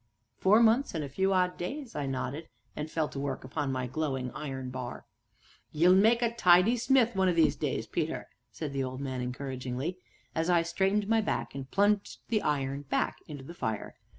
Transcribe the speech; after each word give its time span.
"Four 0.39 0.61
months 0.63 0.95
and 0.95 1.03
a 1.03 1.09
few 1.09 1.31
odd 1.31 1.59
days," 1.59 1.95
I 1.95 2.07
nodded, 2.07 2.49
and 2.75 2.89
fell 2.89 3.07
to 3.09 3.19
work 3.19 3.43
upon 3.43 3.71
my 3.71 3.85
glowing 3.85 4.31
iron 4.31 4.71
bar: 4.71 5.05
"Ye'll 5.71 5.93
make 5.93 6.23
a 6.23 6.33
tidy 6.33 6.75
smith 6.77 7.15
one 7.15 7.29
o' 7.29 7.33
these 7.33 7.55
days, 7.55 7.85
Peter," 7.85 8.27
said 8.51 8.73
the 8.73 8.83
old 8.83 8.99
man 8.99 9.21
encouragingly, 9.21 9.99
as 10.33 10.49
I 10.49 10.63
straightened 10.63 11.07
my 11.07 11.21
back 11.21 11.53
and 11.53 11.69
plunged 11.69 12.17
the 12.29 12.41
iron 12.41 12.81
back 12.89 13.17
into 13.27 13.43
the 13.43 13.53
fire. 13.53 13.93